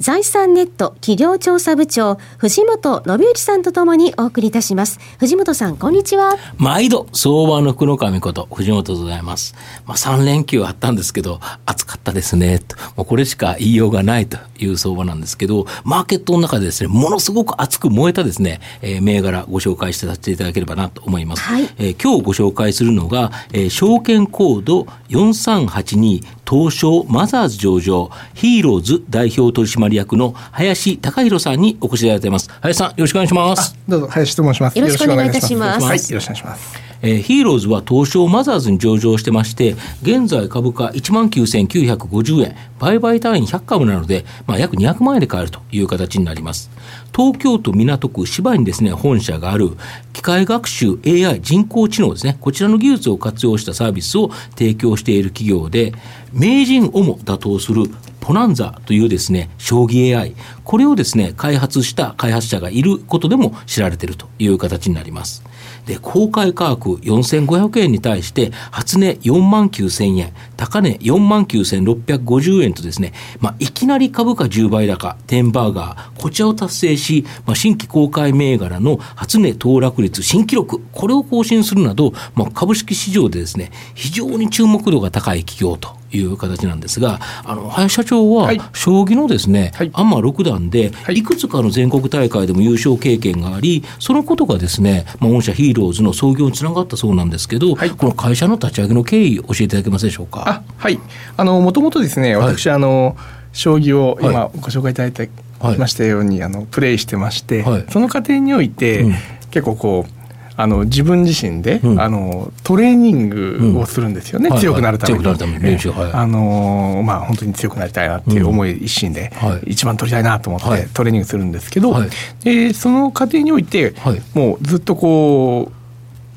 [0.00, 5.00] 財産ネット企業調査部長藤本信之さんとともにお送りいたします。
[5.18, 6.36] 藤本さんこんにちは。
[6.56, 9.56] 毎度相場の福の神こと藤本でございます。
[9.86, 12.76] まあ3連休あったんですけど暑かったですねと。
[12.96, 32.50] もうこれしか言いようがないという相場なんですけどマーケットの中でですねものすごく熱く燃えたですね、えー、銘柄ご紹介してさせていただければなと思います、はい、えー、今日ご紹介するのが、えー、証券コード4382東証マザーズ上場ヒーローズ代表取締役の林隆弘さんにお越しいただいています。
[32.60, 33.76] 林さんよろしくお願いします。
[33.88, 34.78] どうぞ林と申します。
[34.78, 35.84] よろしくお願いいたします。
[35.84, 36.88] はいよろしくお願いします。
[37.02, 46.70] えー、ヒーローズは東証マザーズに上場してまして、現在株価1万9950円、売買単位100株なので、まあ、約200万円で買えるという形になります。
[47.14, 49.76] 東京都港区芝にですね、本社がある
[50.12, 55.92] 機械学習 AI 人工知能ですね、こちらの技術を活用したサービスを提供している企業で、
[56.32, 57.84] 名人をも打倒する
[58.28, 65.42] ポナンザというですね、将棋 AI、これをですね、開発した開発者がいることでも知られているという形になります。
[65.86, 91.22] で、公開価格4500円に対して、初値4万9000円、高値4万9650円とですね、まあ、いきなり株価10倍高、テンバーガー、こちらを達成し、まあ、新規公開銘柄の初値騰落率新記録、これを更新するなど、まあ、株式市場でですね、非常に注目度が高い企業という形なんですが、あの林社長は、将棋のですね、はい、アンマ六段で、い。
[91.22, 100.44] くつかの全国大会でも優勝経験があり、そのことがですね、まあ、御社ヒーローズの創業につながったそうなんですけど、はい、この会社の立ち上げの経緯、教えていただけますでしょうか？
[100.48, 100.98] あはい、
[101.36, 103.16] あのもともとですね、私、あの
[103.52, 105.28] 将棋を今ご紹介いただいて
[105.76, 109.14] ましたように、あのプレイしてまして、その過程において、うん、
[109.50, 110.17] 結構こう
[110.60, 115.24] あの自分自身で、うん、あのトレーニングをするんですよね、うん、強くなるために。
[115.24, 115.38] はい
[115.76, 119.30] はい、あのまあ本当に強くなりたいなっていう思い一心で、
[119.66, 122.10] 一番取りたいなと思ってトレーニングするんですけど、はい、
[122.42, 123.94] でその過程において、
[124.34, 125.77] もうずっとこう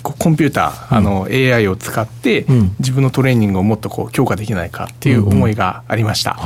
[0.01, 2.45] コンピューター、あの AI を使って
[2.79, 6.37] 自分のトレーニングをもっとこう強化できないかっていう思いがありました。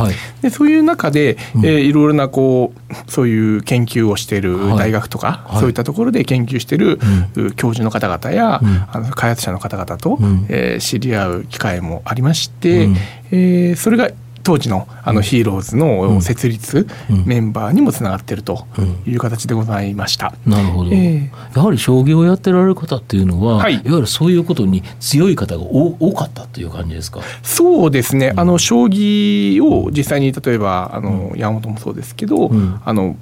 [0.42, 7.00] でそういう中で、えー、いろいろなこうそういう研究をしている大学とか、そういったところで研究している
[7.56, 8.62] 教授の方々や、
[8.92, 10.18] あの開発者の方々と、
[10.50, 12.90] えー、知り合う機会もありまして、
[13.32, 14.10] えー、それが
[14.46, 16.88] 当時のあのヒーローズの設立、
[17.26, 18.68] メンバーにもつながっていると
[19.06, 20.34] いう形でございました。
[20.46, 27.22] なるほど、えー、やはり将棋をやってられる方っていうのは、はい、いわゆるそういうことに強い方が多かったという感じですか？
[27.42, 32.52] そうですね、あの将棋を実際に例えばあの、山本もそうですけど、
[32.86, 33.16] あの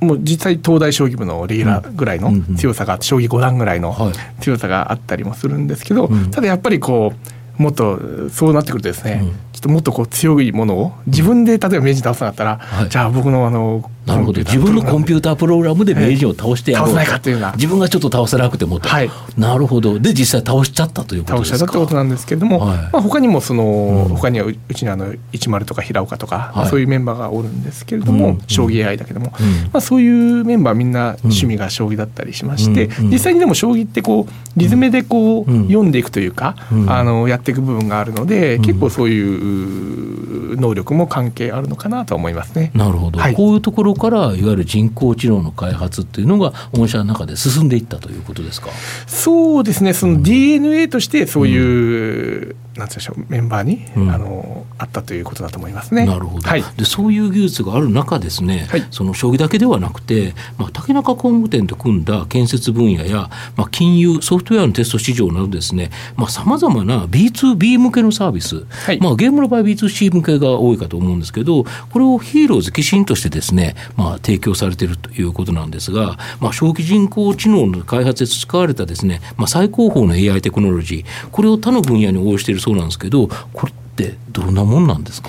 [0.00, 3.94] もう実際東大将棋部のレギュラーぐらいの強さが、将棋五段ぐらいの
[4.40, 7.12] 強さがあったりもするんですけど、ただやっぱりこ
[7.58, 9.24] うもっとそうなってくるとですね、
[9.66, 14.40] もっとこう強いものを自分で例えば名人倒さなかったら、はい、じゃあ僕のあのなるほど。
[14.40, 17.52] 自分のコンピュータープログラムで名人を倒してやろう、倒せないかというな。
[17.52, 19.98] 自分がちょっと倒せなくてもと、はい、なるほど。
[19.98, 21.58] で実際倒しちゃったということですか？
[21.58, 36.54] 倒しちゃったってことなんですけれども、はい、まあ、他にもその、うん、他にはうちにあの一丸とか平岡とか、はい、そういうメンバーがおるんですけれども、うん、将棋 AI だけども、うん、まあ、そういうメンバーみんな趣味が将棋だったりしまして、実際にでも将棋ってこうリズムでこう、読んでいくというか、
[36.88, 42.70] あのやっていく部分があるので、結構そういう能力も関係あるのかなと思いますね。
[42.74, 48.68] なるほど、こういうところからいわゆる人工知能の開発っていうのが御社の中で進んでいったということですか？
[49.06, 49.92] そうですね。
[49.94, 56.06] その DNA としてそういう、うん、なんでしょうメンバーに、うん、あのあったということだと思いますね。
[56.06, 65.90] なるほど、はい、でそういう技術がある中ですね、はい、その将棋だけではなくて、まあ、竹中工務店と組んだ建設分野や、まあ、金融ソフトウェアのテスト市場などですね
[66.28, 85.28] さまざ、まな B2B 向けのサービス、はい、まあ、ゲームの場合 B2C 向けが多いかと思うんですけどこれをヒーローズ寄進としてですね、まあ、提供されているということなんですが、まあ、小規人工知能の開発で使われたですね、まあ、最高峰の AI テクノロジーこれを他の分野に応用しているそうなんですけどこれってどんなもんなんですか？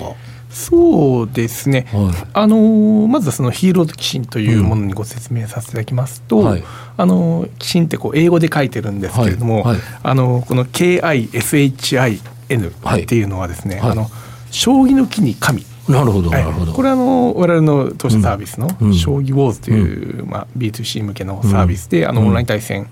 [0.50, 6.64] そうですね、はい、あのまずはそのヒーローズ寄進というものにご説明させていただきますと、うんはい、
[6.96, 14.08] あの寄進ってこう英語で書いてるんですけれども、はい、あのこの KISHIN っていうのはですね、あの
[14.50, 22.88] 将棋の木に神なるほどなるほど、これはあの我々の当社サービスの「将棋ウォーズ」という、まあ、B2C 向けのサービスで、あのオンライン対戦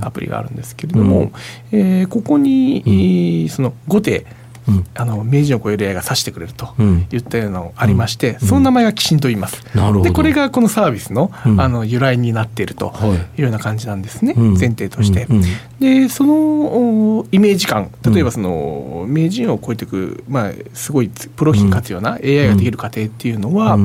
[0.00, 1.30] アプリがあるんですけれども、
[1.72, 4.24] えー、ここに、その後手
[4.94, 6.74] あの名人を超える AI が指してくれると
[7.12, 9.62] いったようなのがありまして、その名前が寄進と言います。
[10.02, 12.92] でこれがこのサービスの,、あの由来になっていると
[13.36, 13.42] い。
[13.42, 15.26] うような感じなんですね、前提として。
[15.80, 17.90] でそのイメージ感。
[18.12, 23.78] 例えばその名人を超えていく、まあ、すごいプロ品活用な AI ができる過程っていうのは、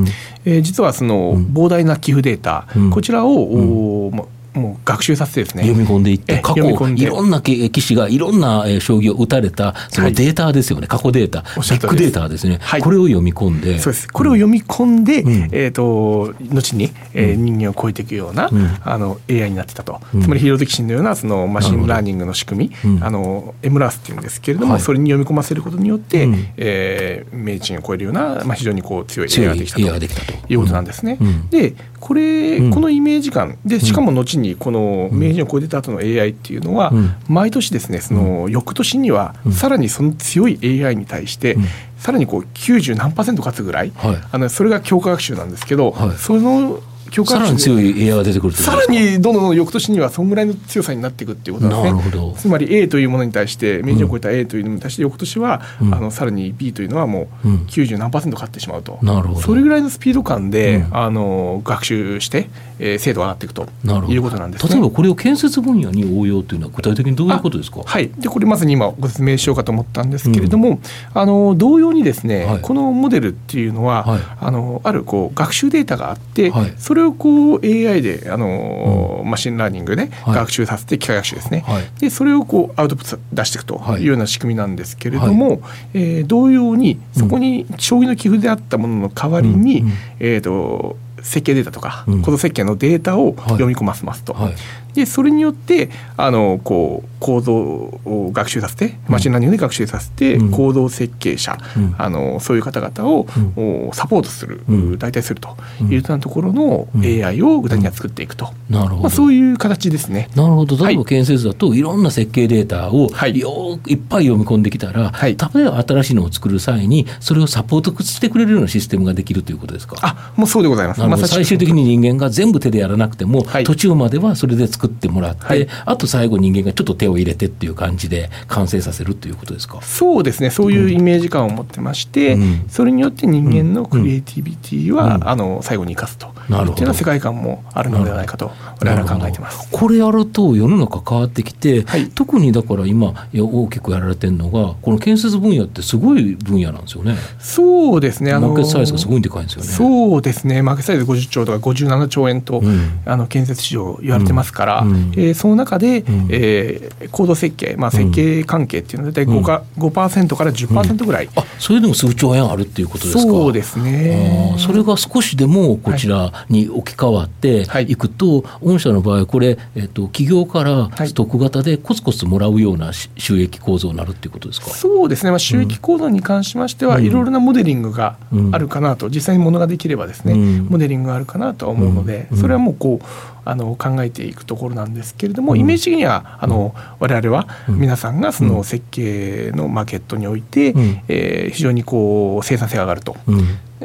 [0.45, 4.11] え実はその膨大な寄付データ、こちらを、
[4.53, 5.63] もう学習させてですね。
[5.63, 11.41] 読み込んでいって過去いろんな棋士がいろんな将棋を打たれたそのデータですよね、はい、過去データ。
[11.41, 13.79] ビッグデータですね、はい、これを読み込んで。
[13.79, 14.07] そうです。
[14.07, 31.17] これを読み込んで、うん、えーと、後に、えー、人間を超えていくような、うん、あの AI になってたと、うん、つまり HEROZ Kishin のようなその machine learning の仕組み、あの M ラースっていうんですけれども、はい、それに読み込ませることによって、うん、えー、名人を超えるような、まあ、非常にこう強い AI ができたということなんですね。
[31.49, 33.57] でこれ、このイメージ感。
[33.65, 36.91] でしかも後にこの名人を超えてた後の AI っていうのは、
[37.27, 41.57] 毎年ですねその翌年にはさらにその強い AI に対して、
[41.97, 46.81] さらにこう90何パーセント勝つぐらい、はい、あのそれが強化学習なんですけど、はい、その
[47.13, 52.33] 強化さらに強い AI が出てくるさらにどんどん翌年にはそんぐらいの強さになっていくっていうことなんですね。
[52.35, 59.41] つまり A というものに対して明治を超えた A というのに対して翌年は、うん、あのさらに B というのはもう90何パーセント勝ってしまうと、なるほど。
[59.41, 62.49] それぐらいのスピード感で、うん、あの学習して、
[62.85, 63.63] えー、精度が上がっていくと
[64.09, 67.81] いうことなんです、ね、例えばこれを建設分野に応用というのは具体的にどういうことですか？
[67.83, 68.09] はい。
[68.09, 70.79] でこれまさに今ご説明しようかと思ったんですけれども、うん、
[71.13, 84.03] あの同様にですね、はい、このモデルっていうのは、はい、あのあるこう学習データがあって、はい、それをこう AI であの、うん、 machine learning で学習させて機械学習ですね、はい、でそれをこうアウトプット出していくとい。
[84.03, 85.59] うような仕組みなんですけれども、はい、
[85.93, 94.33] えー、同様にそこに将棋の棋譜であったものの代わりに、うん、えーと、設計データとか、うん、設計のデータを読み込ませますと。
[94.33, 94.53] はい
[94.93, 104.61] でそれによってあのこう構造を学習させて machine learning で学習させて、うん、構造設計者、うん、あのそういう方々を、うん、サポートする、
[104.97, 109.01] 代替するというようなところの AI を具体的に作っていくと、なるほど。
[109.03, 110.29] まあ、そういう形ですね。
[110.35, 110.85] なるほど。
[110.85, 119.95] 例えば建設だと、い、ろんな設計データをよいっぱい読み込んできたら、はい、例えば新しいのを作る際にそれをサポートしてくれるようなシステムができるということですか？
[120.01, 121.01] あもうそうでございます。
[121.01, 129.81] まあ、最終的に人間が全部手でやらなくても、はい、途中まではそれで作ってもらって、はい、あと最後人間がちょっと手を入れてっていう感じで完成させるということですか？
[129.81, 130.49] そうですね。
[130.49, 136.33] そういうイメージ感を持ってまして、うん、それによって人間のクリエイティビティは、うん、あの最後に生かすと。
[136.43, 138.51] いうような世界観もあるのではないかと
[138.81, 139.69] 我々は考えてます。
[139.71, 147.15] これやると世の中変わってきて、はい、特にだから今大きくやられてるのがこの建設分野ってすごい分野なんですよね。
[147.39, 148.33] そうですね。
[148.33, 149.69] あのマーケットサイズがすごいでかいんですよね。
[149.69, 150.61] そうですね。
[150.61, 163.21] マーケットサイズ50兆とか57兆円と、うん、あの建設市場言われてますから、うん、えー、その中で、うん、えー、高度設計、まあ、設計関係っていうのは大体 5, か、うん、5%から10%ぐらい、あそれでも数兆円あるっていうことですか？
[163.21, 164.55] そうですね。
[164.59, 167.95] それが少しでもこちらに置き換わってい。
[167.95, 174.71] くと、はい、御社の場合これ、えーと、企業からストック型でコツコツもらうような収益構造になるっていうことですか？
[174.71, 178.17] そうですね、まあ、収益構造に関しましては、いろいろなモデリングが
[178.51, 183.05] あるかなと、実際にものができればですね、モデリングがあるかなとは思うので、それはもうこう
[183.45, 190.75] あの考えていくところなんですけれども、イメージ的にはあの、我々は皆さんがその設計のマーケットにおいて、う
[191.07, 193.15] え非常にこう生産性が上がると。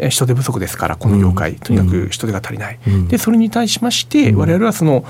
[0.08, 2.78] 人手不足ですからこの業界、とにかく人手が足りない、
[3.08, 5.04] でそれに対しまして我々はその、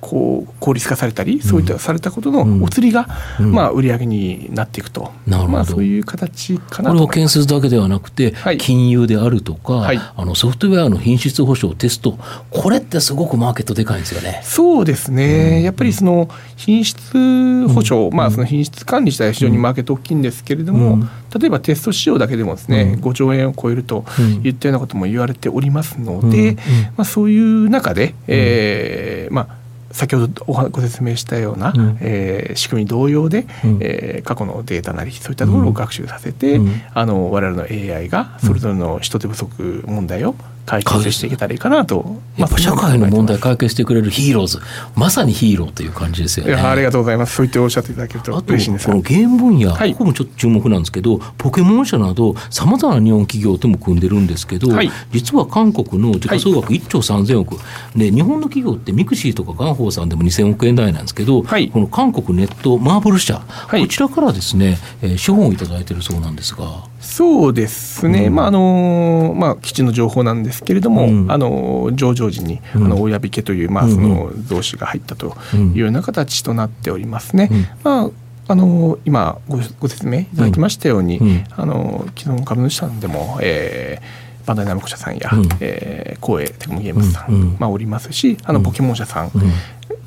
[0.00, 12.18] こう効率化されたりそういったされたことのお釣りが、まあ、売り上げになっていくと、まあ、そういう形かなこれは建設だけではなくて、金融であるとか、あのソフトウェアの品質保証テスト
[12.50, 14.40] これってすごくマーケットでかいんですよね。
[14.44, 21.06] そうですね、やっぱりその品質保証、まあ、その品質管理自体は非常にマーケット大きいんですけれども、
[21.38, 24.04] 例えばテスト仕様だけでもですね、5兆円を超えると
[24.44, 26.56] いったようなことも言われておりますので、
[26.96, 29.58] まあ、そういう中で、えーまあ
[29.90, 40.34] 先ほどご説明したような、うん、えー、仕組み同様で、うん、えー、過去のデータなりそういったところを学習させて、うん、あの我々の AI がそれぞれの人手不足問題を
[40.68, 44.58] 解決していけたらいいかなと、やっぱ社会の問題解決してくれるヒーローズ
[44.94, 46.54] まさにヒーローという感じですよね。
[46.54, 47.36] ありがとうございます。
[47.36, 48.86] そう言っておっしゃっていただけると嬉しいんです。
[48.86, 57.56] このゲーム分野、はい、ここもちょっと注目なんですけどポケモン社などさまざまな日本企業とも組んでるんですけど、はい、実は韓国の時価総額1兆3000億、
[57.96, 66.84] で日本の企業ってミクシーとかガンホーさんでも2000億円台なんですけど、はい、この韓国ネットマーブル社、こちらからですね、えー、資本を頂いてるそうなんですが。
[67.00, 77.50] そうですね、うん、まああのまあ、既知の情報なんですけれども、うん、あの上場時に、あの親引けという、まあ、その増資が入ったというような形となっておりますね。
[77.82, 78.10] まあ
[78.50, 81.20] あの今ごご説明いただきましたように、
[81.54, 89.30] あの既存株主さんでも、えー、バンダイナムコ社さんや、うん、えー、光栄テクノゲームズさん、うん、まあ、おりますしあのポケモン社さん、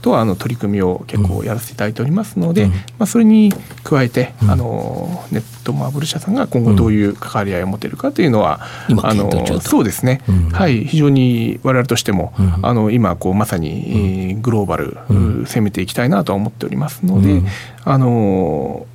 [0.02, 3.54] とあの取り組みを結構やらせていただいておりますので、うん、まあ、それに
[3.84, 10.86] 加えて、うん、あのネットマーブル社さんが今後どういう関わり合いを持てるかというのは、うん、あのそうですね、はい。
[10.86, 14.98] 非常に我々としても、あの今こうまさに、グローバル、
[15.46, 17.42] 攻めていきたいなとは思っておりますので、
[17.84, 18.88] あの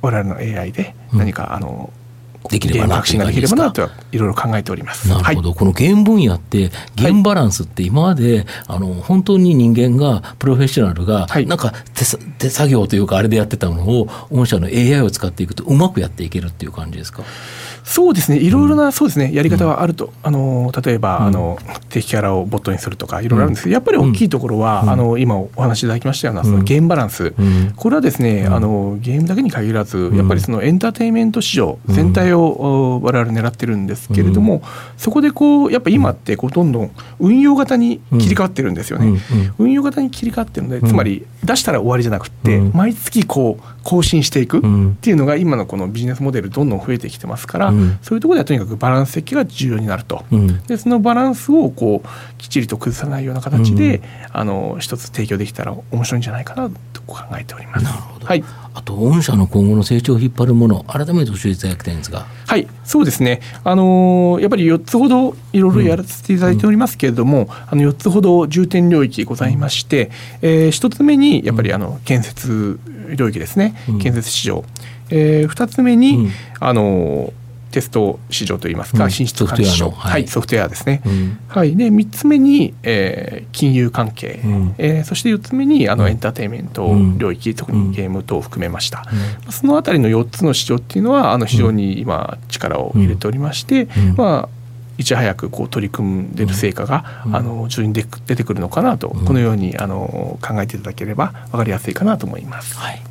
[0.00, 1.92] 我々の AI で何か、あの
[2.50, 5.08] できればなとができればなといろいろ考えております。
[5.08, 12.04] なるほど、はい、このゲーム分野ってゲームバランスって今まで、はい、あの本当に人間がプロフェッショナルが、なんか手
[12.38, 17.22] 手作業というかあれでやってたのを御社の AI を使っていくとうまくやっていけるっていう感じですか？
[17.84, 18.38] そうですね。
[18.38, 19.34] いろいろな、そうですね。
[19.34, 21.58] やり方はあると、あの例えば、あの
[21.88, 27.34] 敵キャラをボットにするとかいろいろあるんですけど、やっぱり大きいところは、あの今お話しいただきましたようなそのゲームバランス、
[27.76, 34.62] これはですね、あのゲームだけに限らずやっぱりそのエンターテインメント市場全体を我々狙ってるんですけれども、
[34.96, 39.20] そこでこうやっぱ今ってこうどんどん運用型に切り替わってるんですよね。
[39.58, 44.60] 運用型に切り替わってるのでつまり出したら終わりじゃなくて、毎月こう更新していくっ
[45.00, 47.71] ていうのが今のこのビジネスモデルどんどん増えてきてますから、
[48.02, 50.24] そういうところではとにかくバランス設計が重要になると、
[50.66, 54.02] でそのバランスをこうきっちりと崩さないような形で、
[54.32, 57.84] あの一つ提供できたら面白いんじゃないかなと考えております。
[57.84, 58.26] なるほど。
[58.26, 58.44] はい。
[58.74, 62.26] あと御社の今後の成長を引っ張るもの改めて教えていただきたいんですが。
[62.46, 62.66] はい。
[62.84, 63.40] そうですね。
[63.64, 70.12] あのやっぱり4つほどいろいろやらせていただいておりますけれども、うん、あの4つほど重点領域ございまして、うん、
[70.42, 72.78] えー、1つ目にやっぱりあの建設
[73.14, 74.64] 領域ですね、うん、建設市場、
[75.10, 77.32] えー、2つ目に、あの
[77.72, 81.02] テスト市場といいますか、進出管理市場、はい、ソフトウェアですね、
[81.48, 89.04] はい、で3つ目に、えー、金融関係、うん、えー、そして4つ目にあのエンターテインメント領域、特にゲーム等を含めました、
[89.50, 94.62] そのあたりの4つの市場っていうのはあの非常に今力を入れておりまして、まあ
[94.98, 102.76] いち早くこう取り組んでる成果が、うん、あの徐々に出てくるのかなと、うん、このようにあの考えていただければ分かりやすいかなと思います。
[102.78, 103.02] はい、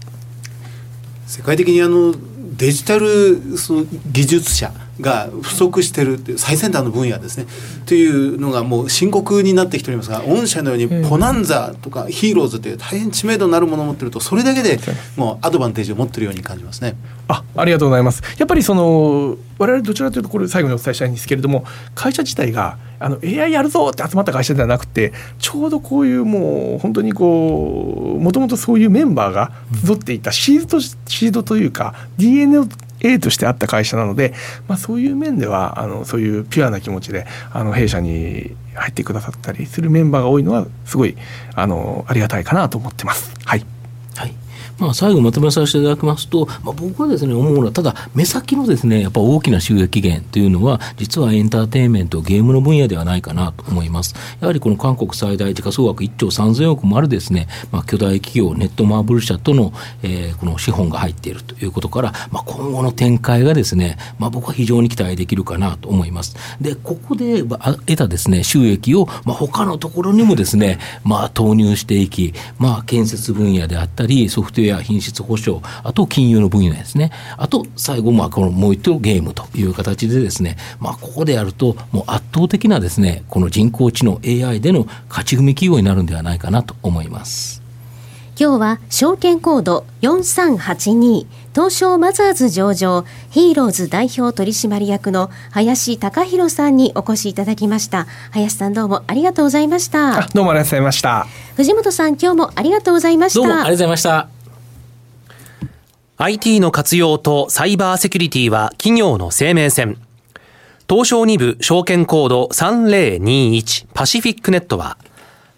[1.32, 2.14] 世界的にあの
[2.58, 4.74] デジタルその技術者。
[5.02, 7.48] が不足してるっていう最先端の分野ですね
[7.86, 14.80] というのがもう深刻になってきておりますが御社のようにポナンザとかヒーローズという大変知名度のあるものを持ってるとそれだけで
[15.18, 16.96] もうアドバンテージを持ってるように感じますね。
[17.28, 18.22] あありがとうございます。
[18.38, 21.66] やっぱりその我々どちらかというとこれ最後にお伝えしたいんですけれども
[21.96, 29.52] 会社自体があの AI やるぞって集まった会社ではなくてちょうどこういうもう本当にこうもともとそういうメンバーが
[29.86, 32.68] 集っていたシードシードというか DNA
[33.02, 34.34] A としてあった会社なので、
[34.68, 41.18] まあ、そういう面ではあのそういうピュアな気持ちであの弊社に入ってくださったりするメンバーが多いのはすごい
[41.56, 43.34] あのありがたいかなと思ってます。
[43.46, 43.66] はい
[44.82, 54.16] まあ、最後まとめさせていただきますと、まあ、僕はですね、思うのは、ただ、目先のですね、やっぱ大きな収益源というのは、実はエンターテインメント、ゲームの分野ではないかなと思います。
[54.40, 59.72] やはりこの韓国最大時価総額1兆3000億もあるですね、まあ、巨大企業、ネットマーブル社との、
[60.02, 66.36] えー、この資本が入っているということから、まあ、今後の展開がですね、まあ、僕は非常に期待できるかなと思います。
[66.60, 87.62] で、ここで得たですね、収益を、まあ、他のところにもですね、まあ、投入していき、まあ、建設分野であったり、ソフトウェアや品質保証、あと金融の分野ですね、あと最後、まあ、このもう一度ゲームという形でですね、まあ、ここでやると、もう圧倒的なですね、この人工知能 AI での勝ち組企業になるんではないかなと思います。
[88.42, 98.08] 今日は証券コード4382東証マザーズ上場ヒーローズ代表取締役の林貴弘さんにお越しいただきました。
[98.32, 100.28] 林さんどうもありがとうございました。
[100.34, 101.28] どうもありがとうございました。
[101.56, 103.40] 藤本さん今日もありがとうございました。
[103.40, 104.41] どうもありがとうございました
[106.24, 109.98] IT の活用とサイバーセキュリティは企業の生命線。
[110.88, 115.00] 東証2部証券コード3021パシフィックネットは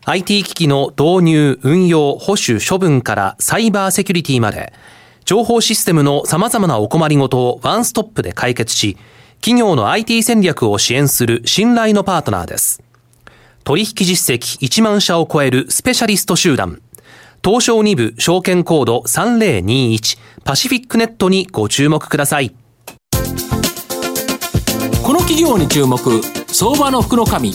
[0.06, 4.72] IT 機器の導入、運用、保守、処分からサイバーセキュリティまで
[5.26, 8.98] 情報システムの様々なお困りごとをワンストップで解決し
[9.42, 12.82] 企業の IT 戦略を支援する信頼のパートナーです。
[13.66, 16.82] 取引実績1万社を超えるスペシャリスト集団
[17.44, 22.56] 東証2部証券コード3021パシフィックネットにご注目ください。
[25.04, 26.00] この企業に注目、
[26.48, 27.54] 相場の福の神。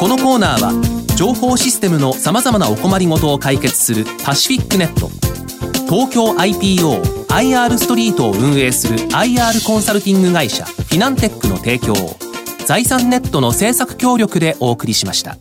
[0.00, 0.72] このコーナーは
[1.14, 5.10] 情報システムのさまざまなお困りごとを解決するパシフィックネット
[5.84, 12.16] 東京 IPO IR ストリートを運営する IR コンサルティング会社フィナンテックの提供を
[12.66, 15.36] 財産ネットの政策協力でお送りしました。